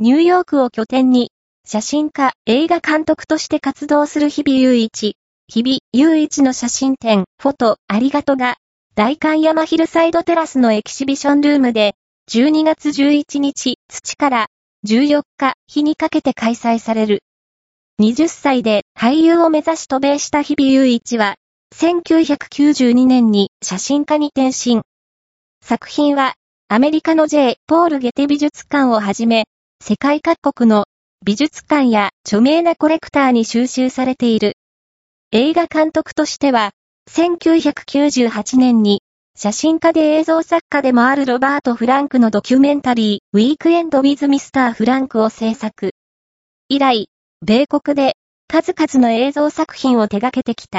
[0.00, 1.32] ニューヨークを拠点に、
[1.66, 5.16] 写真家、映画監督として活動する日々雄一。
[5.48, 8.58] 日々雄一の写真展、フォト、ありがとが、
[8.94, 11.96] 大観山ヒルサイドテラスのエキシビションルームで、
[12.30, 14.46] 12月11日、土から
[14.86, 17.24] 14日、日にかけて開催される。
[18.00, 21.34] 20歳で俳優を目指し渡米した日々雄一は、
[21.74, 24.82] 1992年に写真家に転身。
[25.60, 26.34] 作品は、
[26.68, 27.56] アメリカの J.
[27.66, 29.46] ポール・ゲテ美術館をはじめ、
[29.88, 30.84] 世界各国の
[31.24, 34.52] 美術館や著名なコレクターに収集されている。
[35.32, 36.72] 映画監督としては、
[37.10, 39.00] 1998年に、
[39.34, 45.92] 写真家で映像作家でもあるロバート・フランクのドキュメンタリー、ウィークエンド・ウィズ・ミスター・フランクを制作。
[46.68, 47.08] 以来、
[47.40, 48.16] 米国で
[48.46, 50.76] 数々の映像作品を手掛けてきた。